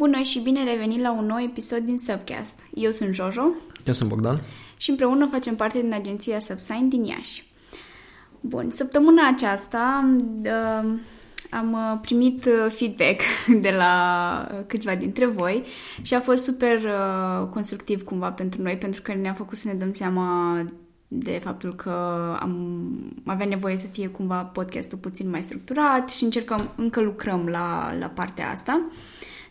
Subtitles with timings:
[0.00, 2.60] Bună și bine revenit la un nou episod din Subcast.
[2.74, 3.42] Eu sunt Jojo.
[3.84, 4.36] Eu sunt Bogdan.
[4.76, 7.44] Și împreună facem parte din agenția Subsign din Iași.
[8.40, 10.90] Bun, săptămâna aceasta uh,
[11.50, 13.20] am uh, primit uh, feedback
[13.66, 15.64] de la câțiva dintre voi
[16.02, 19.74] și a fost super uh, constructiv cumva pentru noi, pentru că ne-a făcut să ne
[19.74, 20.58] dăm seama
[21.08, 21.90] de faptul că
[22.40, 22.82] am
[23.24, 28.06] avea nevoie să fie cumva podcastul puțin mai structurat și încercăm, încă lucrăm la, la
[28.06, 28.80] partea asta.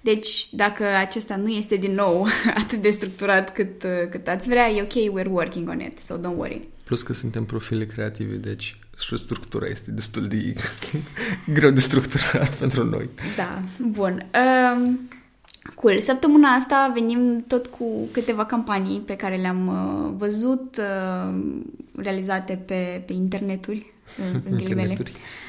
[0.01, 2.27] Deci, dacă acesta nu este din nou
[2.63, 6.37] atât de structurat cât, cât ați vrea, e ok, we're working on it, so don't
[6.37, 6.67] worry.
[6.83, 10.53] Plus că suntem profile creative, deci și structura este destul de
[11.53, 13.09] greu de structurat pentru noi.
[13.35, 14.29] Da, bun.
[14.75, 14.99] Um,
[15.75, 15.99] Cool.
[15.99, 21.39] Săptămâna asta venim tot cu câteva campanii pe care le-am uh, văzut uh,
[21.95, 24.97] realizate pe, pe interneturi, uh, în ghilimele.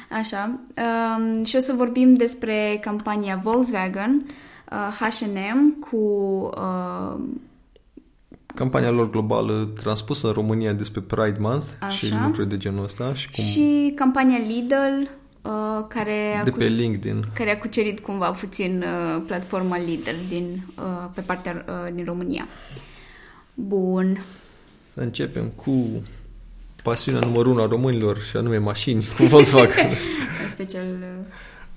[0.09, 0.59] Așa.
[1.17, 4.25] Um, și o să vorbim despre campania Volkswagen,
[4.71, 5.97] uh, H&M cu
[6.57, 7.23] uh,
[8.55, 11.89] campania lor globală transpusă în România despre Pride Month Așa.
[11.89, 13.13] și lucruri de genul ăsta.
[13.13, 13.43] Și, cum...
[13.43, 15.09] și campania Lidl
[15.41, 17.23] uh, care, a de pe LinkedIn.
[17.33, 22.47] care a cucerit cumva puțin uh, platforma Lidl din, uh, pe partea uh, din România.
[23.53, 24.23] Bun.
[24.83, 26.03] Să începem cu
[26.81, 29.89] pasiunea numărul unu a românilor și anume mașini cu Volkswagen.
[30.43, 30.85] în special...
[30.85, 31.25] Uh...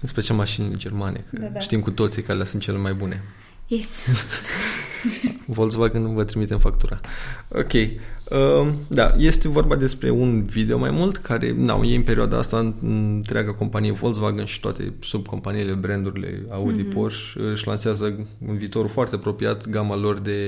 [0.00, 1.58] În special mașinile germane, că da, da.
[1.58, 3.22] știm cu toții că alea sunt cele mai bune.
[3.66, 3.88] Yes.
[5.46, 7.00] Volkswagen nu vă trimitem factura.
[7.48, 7.72] Ok.
[8.30, 12.74] Uh, da, este vorba despre un video mai mult care, na, e în perioada asta
[12.82, 16.94] întreaga companie Volkswagen și toate subcompaniile, brandurile Audi, mm-hmm.
[16.94, 20.38] Porsche își lansează în viitorul foarte apropiat gama lor de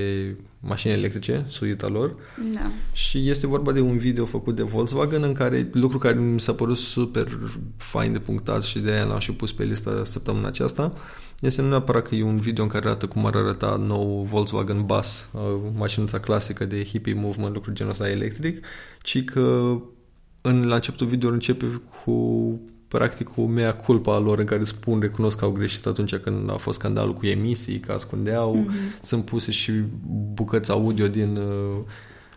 [0.60, 2.16] mașini electrice, suita lor.
[2.54, 2.60] Da.
[2.92, 6.52] Și este vorba de un video făcut de Volkswagen în care lucru care mi s-a
[6.52, 7.38] părut super
[7.76, 10.92] fain de punctat și de aia l-am și pus pe lista săptămâna aceasta
[11.40, 14.86] este nu neapărat că e un video în care arată cum ar arăta nou Volkswagen
[14.86, 15.28] Bus,
[15.74, 18.66] mașinuța clasică de hippie movement, lucruri genul ăsta electric,
[19.02, 19.76] ci că
[20.40, 25.00] în, la începutul video începe cu practic cu mea culpa a lor în care spun,
[25.00, 29.02] recunosc că au greșit atunci când a fost scandalul cu emisii, că ascundeau, mm-hmm.
[29.02, 29.72] sunt puse și
[30.34, 31.78] bucăți audio din uh,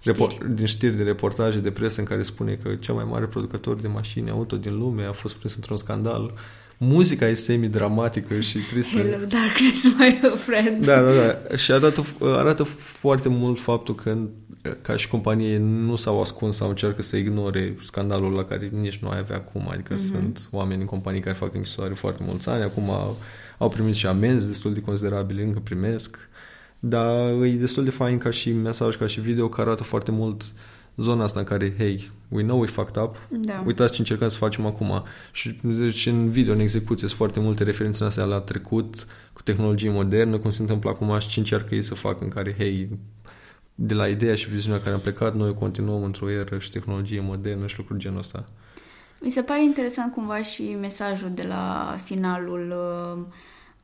[0.01, 0.53] Știri.
[0.53, 3.87] din știri de reportaje de presă în care spune că cea mai mare producător de
[3.87, 6.33] mașini auto din lume a fost prins într-un scandal.
[6.81, 8.97] Muzica e semi-dramatică și tristă.
[8.97, 10.85] Hello darkness, my old friend.
[10.85, 11.55] Da, da, da.
[11.55, 14.17] Și arată, arată foarte mult faptul că
[14.81, 19.09] ca și companie nu s-au ascuns sau încearcă să ignore scandalul la care nici nu
[19.09, 19.69] ai avea acum.
[19.71, 20.11] Adică mm-hmm.
[20.11, 23.17] sunt oameni în companii care fac închisoare foarte mulți ani, acum au,
[23.57, 26.29] au primit și amenzi destul de considerabile, încă primesc.
[26.79, 30.43] Dar e destul de fain ca și mesaj, ca și video, că arată foarte mult
[30.99, 33.63] zona asta în care, hey, we know we fucked up, da.
[33.65, 35.03] uitați ce încercăm să facem acum.
[35.31, 39.89] Și deci, în video, în execuție, sunt foarte multe referințe astea la trecut, cu tehnologie
[39.89, 42.89] modernă, cum se întâmplă acum și ce încearcă ei să facă, în care, hey,
[43.75, 47.67] de la ideea și viziunea care am plecat, noi continuăm într-o eră și tehnologie modernă
[47.67, 48.45] și lucruri genul ăsta.
[49.21, 52.73] Mi se pare interesant cumva și mesajul de la finalul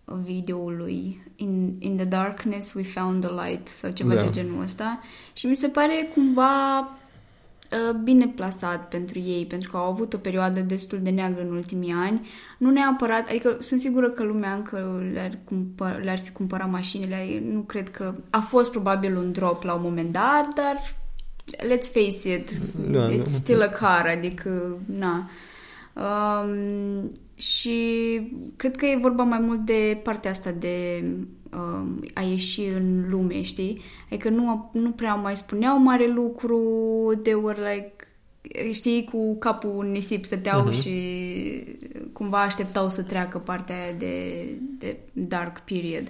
[0.06, 4.22] uh, videoului in, in the darkness we found the light sau ceva da.
[4.22, 5.00] de genul ăsta
[5.34, 7.05] și mi se pare cumva Uh,
[8.04, 11.92] bine plasat pentru ei, pentru că au avut o perioadă destul de neagră în ultimii
[11.92, 12.28] ani.
[12.58, 17.60] Nu neapărat, adică sunt sigură că lumea încă le-ar, cumpăr, le-ar fi cumpărat mașinile, nu
[17.60, 20.96] cred că a fost probabil un drop la un moment dat, dar
[21.46, 22.52] let's face it,
[22.92, 25.30] da, it's still a car, adică, na.
[25.94, 27.78] Um, și
[28.56, 31.06] cred că e vorba mai mult de partea asta de
[31.56, 33.82] uh, a ieși în lume, știi?
[34.10, 36.60] Adică nu, nu prea mai spuneau mare lucru,
[37.24, 37.94] they were like
[38.72, 40.82] știi, cu capul în nisip stăteau uh-huh.
[40.82, 40.98] și
[42.14, 44.46] cumva așteptau să treacă partea aia de,
[44.80, 46.08] de dark period.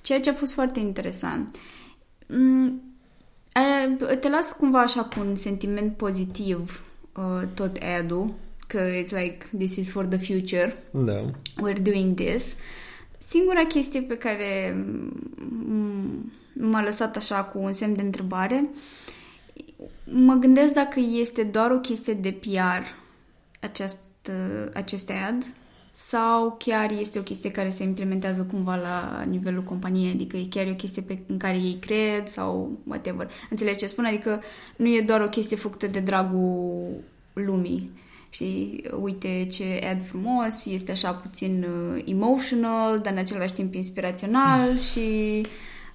[0.00, 1.56] Ceea ce a fost foarte interesant.
[2.26, 2.82] Mm,
[4.20, 6.82] te las cumva așa cu un sentiment pozitiv
[7.16, 8.30] uh, tot ad
[8.66, 10.82] că it's like, this is for the future.
[10.90, 11.20] Da.
[11.62, 12.52] We're doing this.
[12.52, 12.58] Uh,
[13.18, 14.76] Singura chestie pe care
[16.52, 18.68] m-a lăsat așa cu un semn de întrebare,
[20.04, 22.84] mă gândesc dacă este doar o chestie de PR
[23.60, 23.98] acest,
[24.74, 25.44] acest ad
[25.90, 30.66] sau chiar este o chestie care se implementează cumva la nivelul companiei, adică e chiar
[30.66, 33.30] o chestie pe, în care ei cred sau whatever.
[33.50, 34.04] Înțelegi ce spun?
[34.04, 34.42] Adică
[34.76, 37.90] nu e doar o chestie făcută de dragul lumii
[38.30, 44.76] și uite ce ad frumos, este așa puțin uh, emotional, dar în același timp inspirațional
[44.90, 45.40] și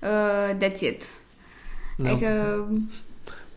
[0.02, 1.04] uh, that's it.
[1.98, 2.10] Da.
[2.10, 2.68] Adică...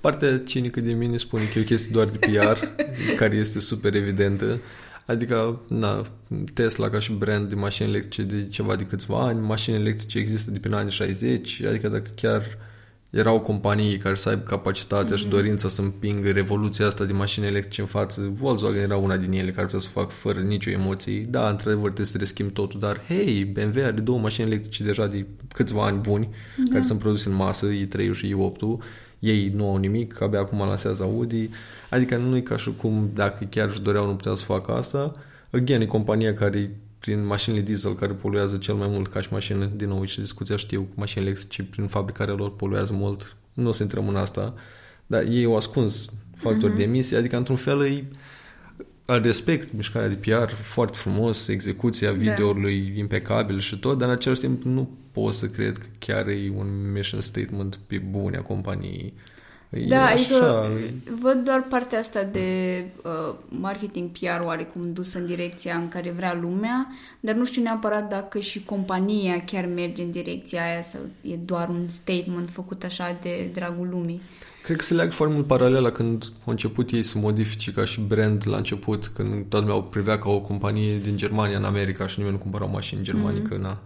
[0.00, 2.66] Partea cinică de mine spune că e o chestie doar de PR,
[3.20, 4.60] care este super evidentă.
[5.06, 6.06] Adică, na,
[6.54, 10.50] Tesla ca și brand de mașini electrice de ceva de câțiva ani, mașini electrice există
[10.50, 12.42] de prin anii 60, adică dacă chiar
[13.16, 15.18] erau companii care să aibă capacitatea mm-hmm.
[15.18, 15.34] și mhm.
[15.34, 18.30] dorința să împingă revoluția asta de mașini electrice în față.
[18.34, 21.20] Volkswagen era una din ele care putea să o facă fără nicio emoție.
[21.28, 25.26] Da, într-adevăr trebuie să reschimb totul, dar hei, BMW are două mașini electrice deja de
[25.52, 26.70] câțiva ani buni, mm-hmm.
[26.70, 28.84] care sunt produse în masă, i3 și i8
[29.18, 31.48] ei nu au nimic, abia acum lansează Audi,
[31.90, 35.12] adică nu e ca și cum dacă chiar își doreau nu puteau să facă asta.
[35.50, 39.70] Again, e compania care prin mașinile diesel care poluează cel mai mult ca și mașinile,
[39.76, 43.72] din nou și discuția știu, cu mașinile electrice prin fabricarea lor poluează mult, nu o
[43.72, 44.54] să intrăm în asta,
[45.06, 46.76] dar ei au ascuns factori mm-hmm.
[46.76, 48.08] de emisie, adică într-un fel îi
[49.04, 52.16] respect mișcarea de PR foarte frumos, execuția da.
[52.16, 56.52] videoului impecabil și tot, dar în același timp nu pot să cred că chiar e
[56.56, 59.14] un mission statement pe bune a companiei.
[59.88, 60.14] Da, așa...
[60.14, 60.64] adică
[61.20, 66.38] văd doar partea asta de uh, marketing PR oarecum dus în direcția în care vrea
[66.40, 66.86] lumea,
[67.20, 71.68] dar nu știu neapărat dacă și compania chiar merge în direcția aia sau e doar
[71.68, 74.20] un statement făcut așa de dragul lumii.
[74.62, 78.00] Cred că se leagă foarte mult paralela când au început ei să modifice ca și
[78.00, 82.06] brand la început, când toată lumea o privea ca o companie din Germania în America
[82.06, 83.48] și nimeni nu cumpăra mașini în Germania, mm-hmm.
[83.48, 83.78] că na,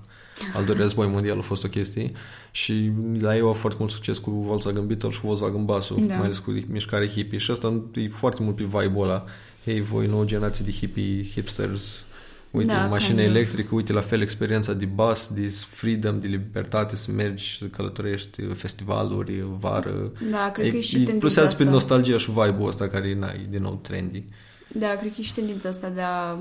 [0.55, 2.13] al doilea război mondial a fost o chestie
[2.51, 6.15] și la ei au foarte mult succes cu Volkswagen Beetle și Volkswagen Basu, da.
[6.15, 9.25] mai ales cu mișcare hippie și asta e foarte mult pe vibe-ul ăla.
[9.65, 12.05] Hei, voi nouă generație de hippie, hipsters,
[12.51, 17.11] uite, da, mașină electrică, uite, la fel experiența de bus, de freedom, de libertate, să
[17.11, 20.13] mergi, să călătorești, festivaluri, vară.
[20.31, 23.15] Da, cred e, că e și tendința Plusează pe nostalgia și vibe-ul ăsta care e,
[23.15, 24.25] na, e din nou trendy.
[24.72, 26.37] Da, cred că e și tendința asta de a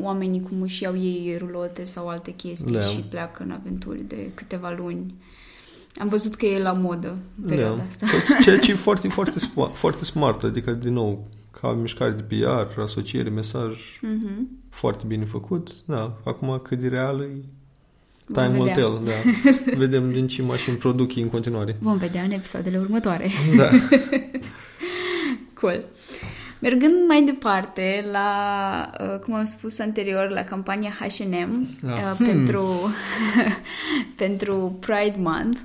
[0.00, 2.80] oamenii cum își iau ei rulote sau alte chestii da.
[2.80, 5.14] și pleacă în aventuri de câteva luni.
[5.98, 7.16] Am văzut că e la modă
[7.46, 7.82] perioada da.
[7.82, 8.06] asta.
[8.42, 9.38] Ceea ce e foarte, foarte,
[9.72, 14.42] foarte smart, adică, din nou, ca mișcare de PR, asociere, mesaj mm-hmm.
[14.68, 15.70] foarte bine făcut.
[15.84, 17.44] Da, acum cât de reală e
[18.32, 19.12] Time will tell, da.
[19.76, 21.76] Vedem din ce mașini produc în continuare.
[21.80, 23.30] Vom vedea în episoadele următoare.
[23.56, 23.70] Da.
[25.60, 25.86] cool.
[26.64, 31.92] Mergând mai departe la, uh, cum am spus anterior, la campania H&M da.
[31.92, 32.26] hmm.
[32.26, 32.68] pentru,
[34.22, 35.58] pentru Pride Month,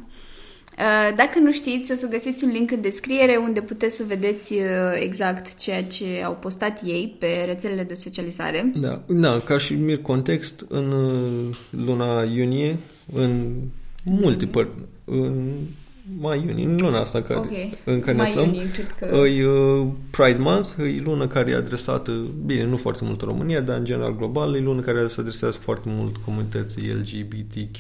[0.80, 4.54] Uh, dacă nu știți, o să găsiți un link în descriere unde puteți să vedeți
[4.54, 4.62] uh,
[5.00, 8.72] exact ceea ce au postat ei pe rețelele de socializare.
[8.76, 12.78] Da, da ca și mir context, în uh, luna iunie,
[13.14, 13.54] în
[14.04, 14.76] multe părți,
[15.06, 15.52] în
[16.18, 17.78] mai iunie, în luna asta care, okay.
[17.86, 19.28] în care mai ne aflăm, iunie, cred că...
[19.28, 22.12] e uh, Pride Month, e luna care e adresată,
[22.46, 25.58] bine, nu foarte mult în România, dar în general global, e luna care se adresează
[25.58, 27.80] foarte mult comunității LGBTQ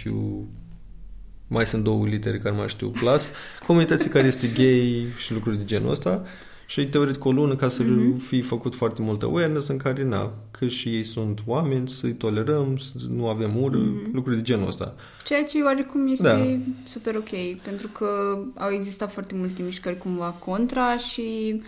[1.47, 3.31] mai sunt două litere care mai știu, plus,
[3.67, 6.23] comunității care este gay și lucruri de genul ăsta
[6.69, 8.17] și teoretic o lună ca să mm-hmm.
[8.27, 12.77] fi făcut foarte multă awareness în care, na, că și ei sunt oameni, să-i tolerăm,
[12.77, 14.11] să nu avem ură, mm-hmm.
[14.11, 14.95] lucruri de genul ăsta.
[15.25, 16.71] Ceea ce oarecum este da.
[16.87, 21.61] super ok, pentru că au existat foarte multe mișcări cumva contra și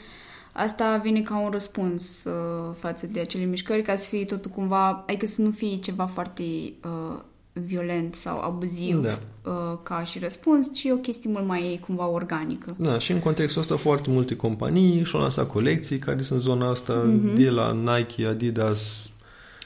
[0.51, 5.03] asta vine ca un răspuns uh, față de acele mișcări, ca să fie totul cumva,
[5.07, 7.19] adică să nu fie ceva foarte uh,
[7.53, 9.19] violent sau abuziv da.
[9.51, 12.75] uh, ca și răspuns, ci o chestie mult mai cumva organică.
[12.77, 17.05] Da, și în contextul ăsta foarte multe companii și-au lansat colecții care sunt zona asta
[17.05, 17.35] mm-hmm.
[17.35, 19.09] de la Nike, Adidas,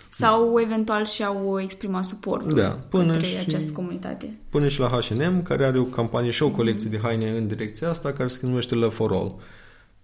[0.09, 4.37] sau eventual și-au exprimat suportul da, până și, această comunitate.
[4.49, 6.91] Până și la H&M, care are o campanie și o colecție mm-hmm.
[6.91, 9.35] de haine în direcția asta, care se numește Love for All.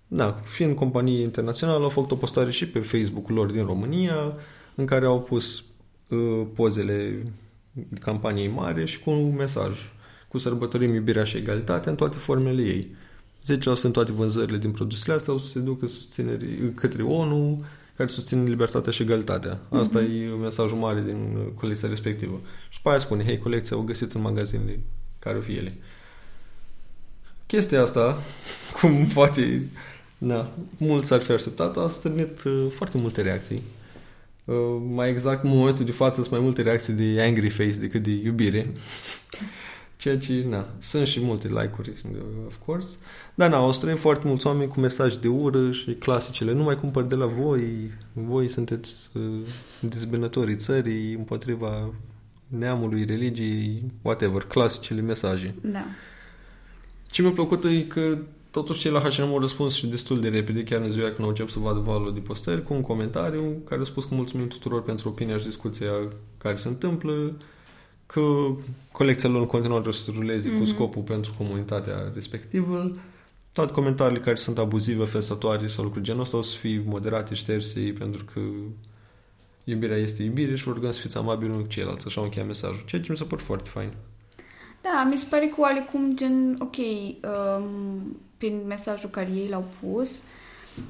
[0.07, 4.33] Da, fiind companii internaționale, au făcut o postare și pe Facebook-ul lor din România,
[4.75, 5.63] în care au pus
[6.07, 7.23] uh, pozele
[8.01, 9.77] campaniei mare și cu un mesaj
[10.27, 12.95] cu sărbătorim iubirea și egalitatea în toate formele ei.
[13.41, 17.63] 10% în toate vânzările din produsele astea o să se ducă susținere către ONU,
[17.95, 19.59] care susține libertatea și egalitatea.
[19.69, 20.35] Asta mm-hmm.
[20.37, 22.41] e mesajul mare din colecția respectivă.
[22.69, 24.79] Și pe aia spune, hei, colecția o găsiți în magazinele
[25.19, 25.77] care o fi ele.
[27.45, 28.21] Chestia asta,
[28.81, 29.69] cum poate,
[30.17, 30.47] na,
[30.77, 33.61] mulți ar fi așteptat, a strânit uh, foarte multe reacții.
[34.45, 38.03] Uh, mai exact, în momentul de față sunt mai multe reacții de angry face decât
[38.03, 38.71] de iubire.
[39.97, 41.93] Ceea ce, na, sunt și multe like-uri,
[42.47, 42.87] of course.
[43.35, 46.53] Dar, na, o străim foarte mulți oameni cu mesaje de ură și clasicele.
[46.53, 49.47] Nu mai cumpăr de la voi, voi sunteți uh,
[49.79, 51.93] dezbinătorii țării împotriva
[52.47, 55.55] neamului, religiei, whatever, clasicele mesaje.
[55.61, 55.85] Da.
[57.09, 58.17] Ce mi-a plăcut e că
[58.51, 61.27] Totuși cei la H&M au răspuns și destul de repede, chiar în ziua când au
[61.27, 64.83] început să vadă valul de postări, cu un comentariu care a spus că mulțumim tuturor
[64.83, 65.91] pentru opinia și discuția
[66.37, 67.13] care se întâmplă,
[68.05, 68.21] că
[68.91, 70.53] colecția lor în continuare să ruleze mm-hmm.
[70.53, 70.73] cu mhm.
[70.73, 72.95] scopul pentru comunitatea respectivă.
[73.51, 77.93] Toate comentariile care sunt abuzive, fesatoare sau lucruri genul ăsta o să fie moderate, șterse,
[77.97, 78.39] pentru că
[79.63, 82.83] iubirea este iubire și vă rugăm să fiți amabili unul cu ceilalți, așa încheia mesajul,
[82.85, 83.93] ceea ce mi se pare foarte fain.
[84.81, 90.23] Da, mi se pare că oarecum gen, ok, um, prin mesajul care ei l-au pus,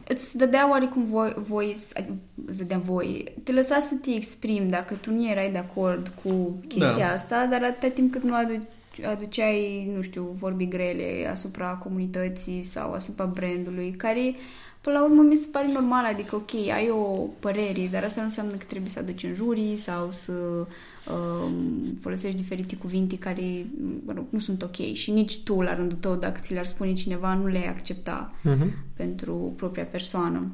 [0.07, 2.13] îți dădea oarecum voi, voice, adică
[2.45, 6.59] îți dădea voi, te lăsa să te exprimi dacă tu nu erai de acord cu
[6.67, 7.11] chestia da.
[7.11, 8.67] asta, dar atâta timp cât nu adu-
[9.05, 14.35] aduceai, nu știu, vorbi grele asupra comunității sau asupra brandului, care
[14.81, 18.25] Până la urmă mi se pare normal, adică ok, ai o părere, dar asta nu
[18.25, 23.65] înseamnă că trebuie să aduci în jurii sau să um, folosești diferite cuvinte care
[24.05, 26.93] mă rog, nu sunt ok și nici tu la rândul tău, dacă ți le-ar spune
[26.93, 28.67] cineva, nu le-ai accepta uh-huh.
[28.95, 30.51] pentru propria persoană.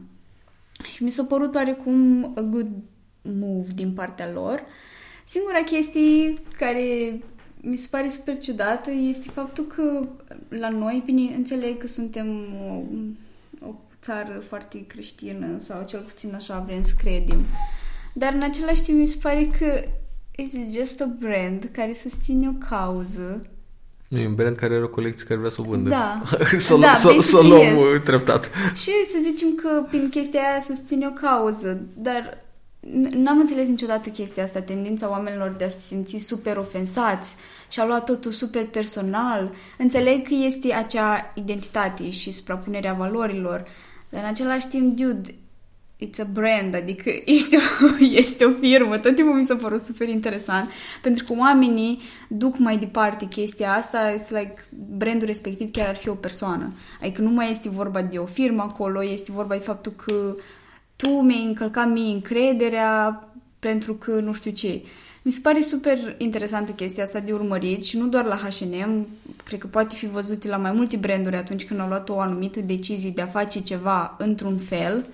[0.93, 2.69] Și mi s-a părut oarecum a good
[3.21, 4.63] move din partea lor.
[5.25, 7.19] Singura chestie care
[7.61, 10.07] mi se pare super ciudată este faptul că
[10.49, 12.27] la noi, bine, înțeleg că suntem
[12.61, 13.36] o, o
[14.07, 17.45] țară foarte creștină sau cel puțin așa vrem să credem.
[18.13, 19.83] Dar în același timp mi se pare că
[20.35, 23.41] is just a brand care susține o cauză
[24.07, 25.89] nu, e un brand care are o colecție care vrea să o vândă.
[25.89, 26.21] Da.
[26.57, 27.79] să da, să, să luăm yes.
[28.03, 28.49] treptat.
[28.75, 32.45] Și să zicem că prin chestia aia susține o cauză, dar
[33.11, 37.35] n-am înțeles niciodată chestia asta, tendința oamenilor de a se simți super ofensați
[37.69, 39.51] și a luat totul super personal.
[39.77, 43.67] Înțeleg că este acea identitate și suprapunerea valorilor, dar
[44.09, 45.35] în același timp, dude,
[45.99, 48.97] it's a brand, adică este o, este o firmă.
[48.97, 50.69] Tot timpul mi s-a părut super interesant,
[51.01, 54.55] pentru că oamenii duc mai departe chestia asta, it's like
[54.97, 56.73] brandul respectiv chiar ar fi o persoană.
[57.01, 60.35] Adică nu mai este vorba de o firmă acolo, este vorba de faptul că
[60.95, 63.21] tu mi-ai încălcat mie încrederea
[63.59, 64.81] pentru că nu știu ce.
[65.27, 69.07] Mi se pare super interesantă chestia asta de urmărit și nu doar la H&M,
[69.43, 72.59] cred că poate fi văzut la mai multe branduri atunci când au luat o anumită
[72.59, 75.05] decizie de a face ceva într-un fel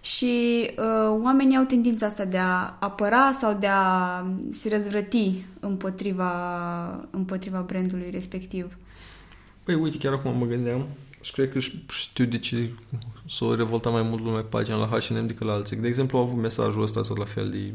[0.00, 7.08] și uh, oamenii au tendința asta de a apăra sau de a se răzvrăti împotriva,
[7.10, 8.76] împotriva brandului respectiv.
[9.64, 10.86] Păi uite, chiar acum mă gândeam
[11.20, 11.58] și cred că
[11.88, 12.70] știu de ce
[13.28, 15.76] s-o revolta mai mult lumea pagina la H&M decât la alții.
[15.76, 17.72] De exemplu, au avut mesajul ăsta tot la fel de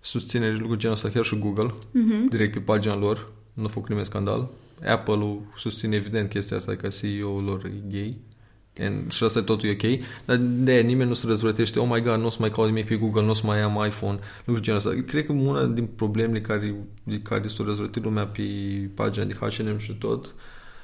[0.00, 2.28] susținere și lucruri genul ăsta, chiar și Google, uh-huh.
[2.30, 4.50] direct pe pagina lor, nu a făcut nimeni scandal.
[4.86, 8.16] Apple-ul susține evident chestia asta, că CEO-ul lor e gay.
[8.80, 12.02] And, și asta totul e ok, dar de aia nimeni nu se răzvrătește, oh my
[12.02, 14.18] god, nu o să mai caut nimic pe Google, nu o să mai am iPhone,
[14.44, 15.02] lucruri genul ăsta.
[15.06, 18.42] Cred că una din problemele care, de care s-a răzvrătit lumea pe
[18.94, 20.34] pagina de H&M și tot,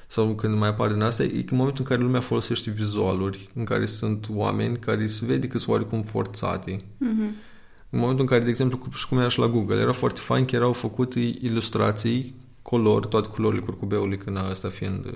[0.07, 3.51] sau când mai apare din asta, e că în momentul în care lumea folosește vizualuri,
[3.55, 6.77] în care sunt oameni care se vede că sunt oarecum forțate.
[6.77, 7.53] Mm-hmm
[7.95, 10.45] în momentul în care, de exemplu, și cum era și la Google, era foarte fain
[10.45, 15.13] că erau făcute ilustrații, colori, toate culorile curcubeului, când asta fiind uh,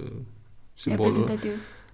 [0.74, 1.38] simbolul.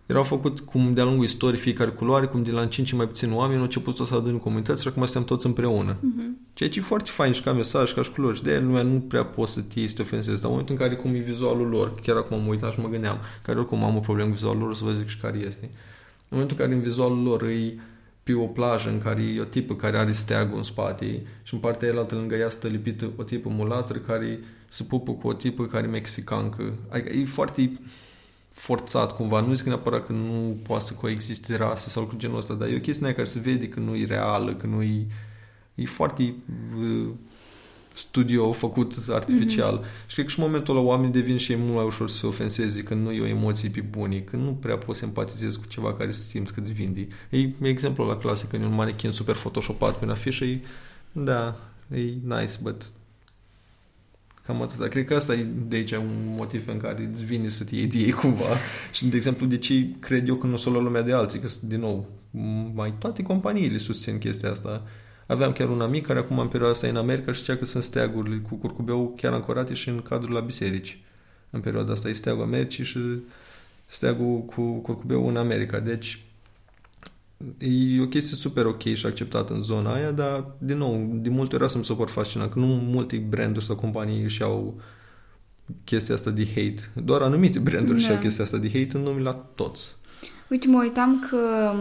[0.07, 3.33] Erau făcut cum de-a lungul istoriei fiecare culoare, cum de la în 5 mai puțin
[3.33, 5.95] oameni au început să adune comunități și acum suntem toți împreună.
[5.95, 6.53] Uh-huh.
[6.53, 8.37] Ceea ce e foarte fain și ca mesaj, ca și culori.
[8.37, 10.41] Și de aia lumea nu prea poți să te să te ofensezi.
[10.41, 12.88] Dar în momentul în care cum e vizualul lor, chiar acum am uitat și mă
[12.88, 15.38] gândeam, care oricum am o problemă cu vizualul lor, o să vă zic și care
[15.38, 15.69] este.
[16.29, 17.81] În momentul în care în vizualul lor îi
[18.25, 21.61] pe o plajă în care e o tipă care are steagul în spate și în
[21.61, 24.38] partea aia lângă ea stă lipită o tipă mulatră care
[24.69, 26.73] se pupă cu o tipă care e mexicancă.
[26.88, 27.73] Adică e foarte
[28.50, 29.40] forțat cumva.
[29.40, 32.76] Nu zic neapărat că nu poate să coexiste rase sau cu genul ăsta, dar e
[32.76, 35.07] o chestie care se vede că nu e reală, că nu e...
[35.75, 36.35] E foarte
[37.95, 39.79] studio făcut artificial.
[39.79, 40.07] Mm-hmm.
[40.07, 42.17] Și cred că și în momentul ăla oamenii devin și e mult mai ușor să
[42.17, 45.59] se ofenseze când nu e o emoție pe bunii, când nu prea poți să empatizezi
[45.59, 47.09] cu ceva care să simți cât vindi.
[47.31, 50.61] E, e exemplul la clasic, când e un manechin super photoshopat pe afișă, e,
[51.13, 51.57] da,
[51.95, 52.93] e nice, but
[54.47, 54.89] Cam atât.
[54.89, 57.87] Cred că asta e de aici un motiv în care îți vine să te iei
[57.87, 58.57] de ei cumva.
[58.93, 61.81] Și, de exemplu, de ce cred eu că nu s-o lumea de alții, că, din
[61.81, 62.09] nou,
[62.75, 64.83] mai toate companiile susțin chestia asta.
[65.26, 67.64] Aveam chiar un amic care acum în perioada asta e în America și zicea că
[67.64, 71.02] sunt steagurile cu curcubeu chiar ancorate și în cadrul la biserici.
[71.50, 72.99] În perioada asta e steagul Americii și
[73.87, 75.78] steagul cu curcubeu în America.
[75.78, 76.25] Deci
[77.59, 81.57] e o chestie super ok și acceptată în zona aia, dar, din nou, de multe
[81.57, 84.81] ori să-mi supăr fascinat, că nu multe branduri sau companii își au
[85.85, 86.90] chestia asta de hate.
[87.04, 88.04] Doar anumite branduri da.
[88.04, 89.95] și au chestia asta de hate în nume la toți.
[90.49, 91.73] Uite, mă uitam că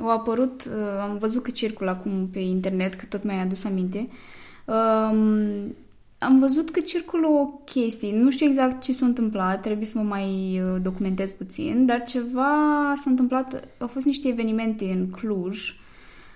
[0.00, 4.08] au apărut, uh, am văzut că circulă acum pe internet, că tot mi-ai adus aminte,
[4.64, 5.74] um,
[6.18, 10.04] am văzut că circulă o chestie, nu știu exact ce s-a întâmplat, trebuie să mă
[10.04, 15.70] mai uh, documentez puțin, dar ceva s-a întâmplat, au fost niște evenimente în Cluj,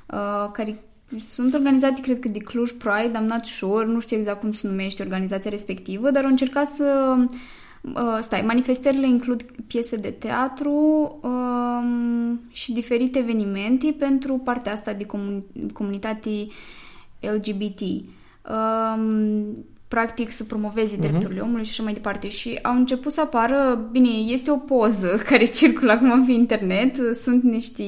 [0.06, 0.82] uh, care
[1.18, 4.68] sunt organizate, cred că de Cluj Pride, am not sure, nu știu exact cum se
[4.68, 7.16] numește organizația respectivă, dar au încercat să
[7.82, 10.72] Uh, stai, manifestările includ piese de teatru
[11.22, 16.46] um, și diferite evenimente pentru partea asta de comun- comunitate
[17.20, 17.80] LGBT.
[17.80, 21.00] Um, practic să promoveze uh-huh.
[21.00, 22.28] drepturile omului și așa mai departe.
[22.28, 27.42] Și au început să apară, bine, este o poză care circulă acum pe internet, sunt
[27.42, 27.82] niște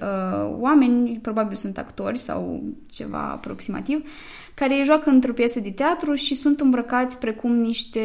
[0.00, 4.08] uh, oameni, probabil sunt actori sau ceva aproximativ,
[4.56, 8.00] care joacă într-o piesă de teatru și sunt îmbrăcați precum niște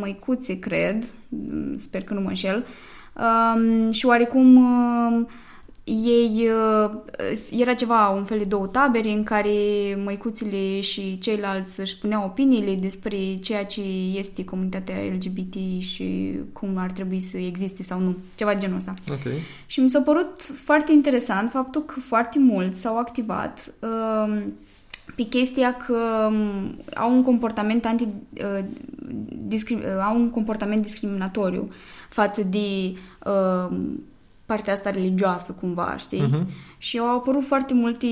[0.00, 1.04] măicuțe, cred,
[1.76, 2.66] sper că nu mă înșel,
[3.14, 5.26] um, și oarecum uh,
[5.84, 6.90] ei uh,
[7.50, 9.52] era ceva, un fel de două tabere în care
[10.04, 13.82] măicuțile și ceilalți își spuneau opiniile despre ceea ce
[14.16, 18.94] este comunitatea LGBT și cum ar trebui să existe sau nu, ceva de genul ăsta.
[19.10, 19.38] Okay.
[19.66, 24.42] Și mi s-a părut foarte interesant faptul că foarte mulți s-au activat uh,
[25.16, 28.64] pe chestia că um, au un comportament anti uh,
[29.46, 31.70] discrim, uh, au un comportament discriminatoriu
[32.08, 32.94] față de
[33.24, 33.76] uh,
[34.46, 36.22] partea asta religioasă cumva, știi?
[36.22, 36.46] Uh-huh.
[36.78, 38.06] Și au apărut foarte multe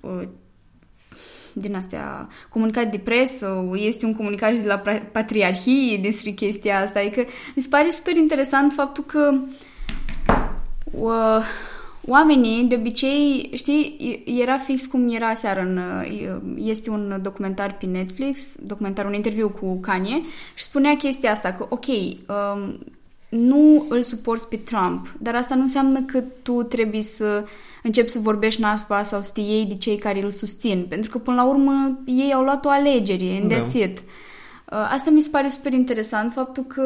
[0.00, 0.22] uh,
[1.52, 4.82] din astea comunicat de presă, este un comunicat de la
[5.12, 6.98] patriarhie despre chestia asta.
[6.98, 9.34] Adică mi se pare super interesant faptul că
[10.90, 11.42] uh,
[12.06, 15.80] oamenii, de obicei, știi, era fix cum era seară în,
[16.56, 20.20] este un documentar pe Netflix, documentar, un interviu cu Kanye
[20.54, 22.78] și spunea chestia asta, că ok, um,
[23.28, 27.44] nu îl suporți pe Trump, dar asta nu înseamnă că tu trebuie să
[27.82, 31.18] începi să vorbești nașpa sau să te iei de cei care îl susțin, pentru că
[31.18, 33.56] până la urmă ei au luat o alegere, în da.
[33.56, 36.82] Uh, Asta mi se pare super interesant, faptul că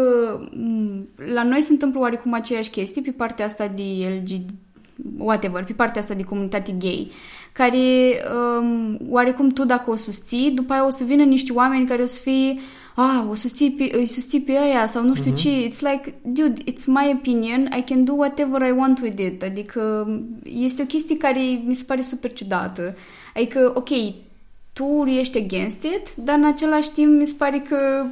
[0.50, 4.49] mm, la noi se întâmplă oarecum aceeași chestie pe partea asta de LGBT,
[5.19, 7.11] whatever, pe partea asta de comunitate gay,
[7.53, 7.79] care
[8.59, 12.07] um, oarecum tu dacă o susții, după aia o să vină niște oameni care o
[12.07, 12.59] să fie
[12.97, 15.35] ah, o susții pe, îi susții pe aia sau nu știu uh-huh.
[15.35, 15.69] ce.
[15.69, 19.43] It's like, dude, it's my opinion, I can do whatever I want with it.
[19.43, 20.09] Adică
[20.43, 22.95] este o chestie care mi se pare super ciudată.
[23.35, 23.88] Adică, ok,
[24.73, 28.07] tu ești against it, dar în același timp mi se pare că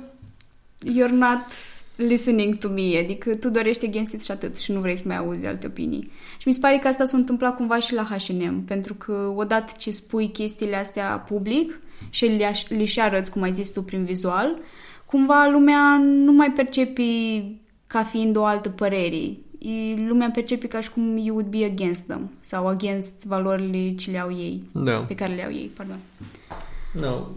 [0.86, 1.46] you're not
[1.96, 5.02] listening to me, adică tu doar ești against it și atât și nu vrei să
[5.06, 6.10] mai auzi alte opinii.
[6.38, 9.72] Și mi se pare că asta s-a întâmplat cumva și la H&M, pentru că odată
[9.78, 11.78] ce spui chestiile astea public
[12.10, 14.56] și le și arăți, cum ai zis tu, prin vizual,
[15.04, 17.02] cumva lumea nu mai percepe
[17.86, 19.36] ca fiind o altă părere.
[20.08, 24.18] Lumea percepe ca și cum you would be against them sau against valorile ce le
[24.18, 24.96] au ei, da.
[24.98, 25.98] pe care le au ei, pardon.
[27.00, 27.30] Da.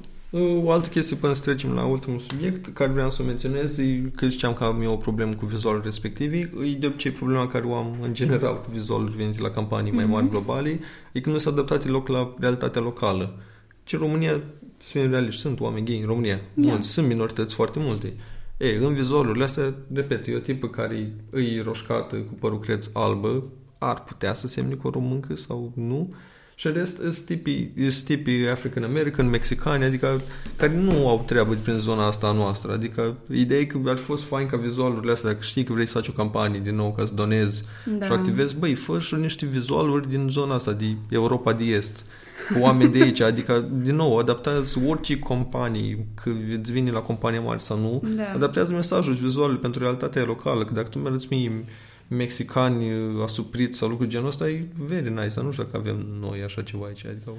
[0.63, 4.11] O altă chestie până să trecem la ultimul subiect care vreau să o menționez e
[4.15, 6.37] că ziceam că am eu o problemă cu vizualul respectivi.
[6.39, 10.05] E de obicei problema care o am în general cu vizualul venit la campanii mai
[10.05, 10.29] mari mm-hmm.
[10.29, 10.79] globale
[11.11, 13.39] e că nu s-a adaptat loc la realitatea locală.
[13.83, 14.41] Ce în România,
[14.77, 16.41] să fim realiști, sunt oameni gay în România.
[16.53, 16.69] Da.
[16.69, 18.13] Mulți, sunt minorități foarte multe.
[18.57, 23.43] E, în vizualurile astea, repet, e o tipă care îi roșcată cu părul creț albă,
[23.77, 26.13] ar putea să semne cu o româncă sau nu,
[26.59, 27.73] și în rest sunt tipii,
[28.05, 30.21] tipii African American, mexicani, adică
[30.55, 32.71] care nu au treabă prin zona asta noastră.
[32.71, 35.85] Adică ideea e că ar fi fost fain ca vizualurile astea, dacă știi că vrei
[35.85, 37.63] să faci o campanie din nou ca să donezi
[37.97, 38.05] da.
[38.05, 42.05] și activezi, băi, fă și niște vizualuri din zona asta, din Europa de Est
[42.53, 47.39] cu oameni de aici, adică, din nou, adaptează orice companii, că îți vine la companie
[47.39, 48.31] mare sau nu, da.
[48.33, 51.65] adaptează mesajul vizual pentru realitatea locală, că dacă tu mi-arăți mie
[52.07, 52.85] mexicani
[53.23, 56.85] asupriți sau lucruri genul ăsta, e very nice, nu știu dacă avem noi așa ceva
[56.85, 57.31] aici, adică...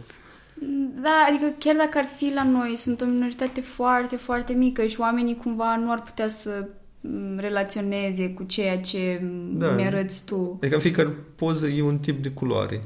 [1.02, 5.00] Da, adică chiar dacă ar fi la noi, sunt o minoritate foarte, foarte mică și
[5.00, 6.68] oamenii cumva nu ar putea să
[7.00, 9.70] mm, relaționeze cu ceea ce da.
[9.70, 10.56] mi-arăți tu.
[10.60, 12.82] Adică în fiecare poză e un tip de culoare.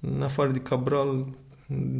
[0.00, 1.26] În afară de Cabral,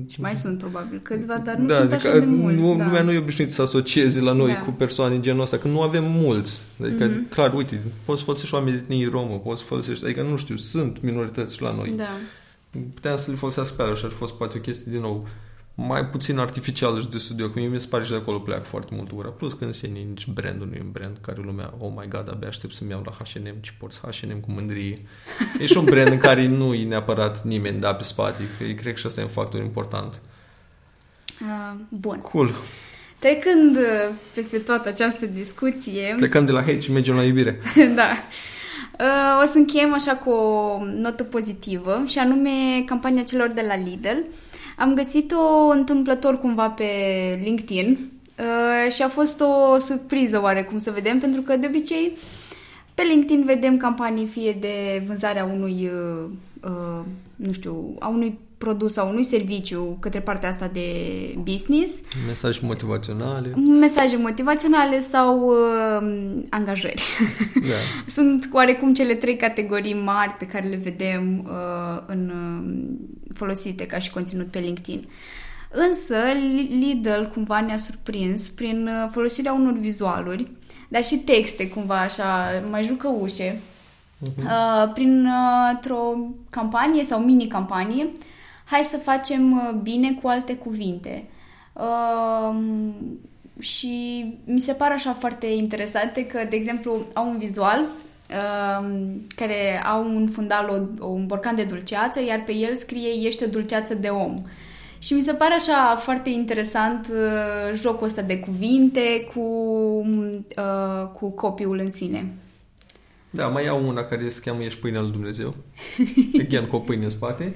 [0.07, 2.61] și mai sunt probabil câțiva, dar nu da, sunt adică așa de mulți.
[2.61, 2.85] Nu, da.
[2.85, 4.59] Lumea nu e obișnuit să asocieze la noi da.
[4.59, 6.63] cu persoane în genul ăsta, că nu avem mulți.
[6.83, 7.31] Adică, mm-hmm.
[7.31, 11.63] clar, uite, poți folosești oameni de etnie romă, poți folosești, adică nu știu, sunt minorități
[11.63, 11.93] la noi.
[11.97, 12.17] Da.
[12.95, 15.29] Puteam să le folosească pe alea și ar fi fost poate o chestie din nou
[15.87, 18.65] mai puțin artificial și de studio, că mie mi se pare și de acolo pleacă
[18.65, 19.29] foarte mult ura.
[19.29, 22.29] Plus că în sine nici brandul nu e un brand care lumea, oh my god,
[22.31, 25.03] abia aștept să-mi iau la H&M, ce porți H&M cu mândrie.
[25.61, 28.93] e și un brand în care nu e neapărat nimeni da pe spate, că cred
[28.93, 30.21] că și asta e un factor important.
[31.41, 32.19] Uh, bun.
[32.19, 32.55] Cool.
[33.19, 36.15] Trecând uh, peste toată această discuție...
[36.17, 37.61] Plecăm de la hate și mergem la iubire.
[38.01, 38.11] da.
[39.01, 42.51] Uh, o să încheiem așa cu o notă pozitivă și anume
[42.87, 44.19] campania celor de la Lidl
[44.79, 46.85] am găsit-o întâmplător cumva pe
[47.43, 47.99] LinkedIn
[48.39, 52.17] uh, și a fost o surpriză oarecum să vedem, pentru că de obicei
[52.95, 56.31] pe LinkedIn vedem campanii fie de vânzarea unui, uh,
[56.65, 57.05] uh,
[57.37, 60.91] nu știu, a unui produs sau unui serviciu către partea asta de
[61.39, 62.01] business.
[62.27, 63.55] Mesaje motivaționale.
[63.57, 67.03] Mesaje motivaționale sau uh, angajări.
[67.55, 67.75] Da.
[68.17, 73.99] Sunt oarecum cele trei categorii mari pe care le vedem uh, în, uh, folosite ca
[73.99, 75.09] și conținut pe LinkedIn.
[75.71, 76.17] Însă
[76.69, 80.51] Lidl cumva ne-a surprins prin uh, folosirea unor vizualuri,
[80.89, 83.61] dar și texte cumva așa mai jucăușe,
[84.21, 84.43] uh-huh.
[84.43, 85.27] uh, prin
[85.85, 86.17] uh, o
[86.51, 88.09] campanie sau mini-campanie
[88.71, 91.25] hai să facem uh, bine cu alte cuvinte.
[91.73, 92.57] Uh,
[93.59, 98.99] și mi se pare așa foarte interesante că, de exemplu, au un vizual uh,
[99.35, 103.47] care au un fundal, o, un borcan de dulceață, iar pe el scrie ești o
[103.47, 104.43] dulceață de om.
[104.99, 109.41] Și mi se pare așa foarte interesant uh, jocul ăsta de cuvinte cu,
[110.57, 112.33] uh, cu copiul în sine.
[113.31, 115.55] Da, mai au una care se cheamă Ești pâinea lui Dumnezeu.
[116.43, 117.45] Again, cu o pâine în spate.
[117.45, 117.55] Și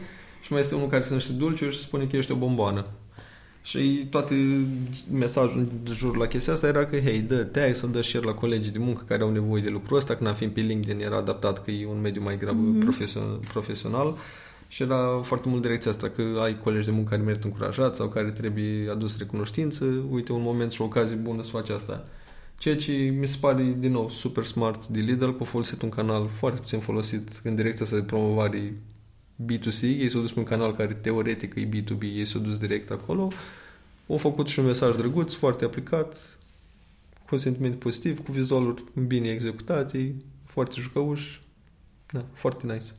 [0.52, 2.86] mai este unul care se numește Dulce și spune că ești o bomboană.
[3.62, 4.34] Și toate
[5.12, 8.32] mesajul de jur la chestia asta era că, hei, dă tag, să dă share la
[8.32, 11.16] colegii de muncă care au nevoie de lucrul ăsta, când am fi pe LinkedIn era
[11.16, 12.80] adaptat că e un mediu mai grab mm-hmm.
[12.80, 14.16] profesional, profesional
[14.68, 18.08] și era foarte mult direcția asta, că ai colegi de muncă care merită încurajat sau
[18.08, 22.04] care trebuie adus recunoștință, uite un moment și o ocazie bună să faci asta.
[22.58, 25.88] Ceea ce mi se pare, din nou, super smart de Lidl, că a folosit un
[25.88, 28.76] canal foarte puțin folosit în direcția asta de promovare
[29.44, 32.90] B2C, ei s-au dus pe un canal care teoretic e B2B, ei s-au dus direct
[32.90, 33.28] acolo,
[34.08, 36.38] au făcut și un mesaj drăguț, foarte aplicat,
[37.26, 41.40] cu un sentiment pozitiv, cu vizualuri bine executate, foarte jucăuși,
[42.10, 42.86] da, foarte nice.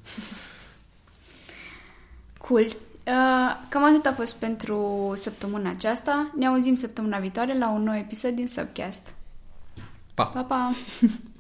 [2.48, 2.66] Cool.
[2.66, 6.32] Uh, cam atât a fost pentru săptămâna aceasta.
[6.36, 9.16] Ne auzim săptămâna viitoare la un nou episod din Subcast.
[10.14, 10.26] Pa!
[10.26, 10.72] Pa, pa!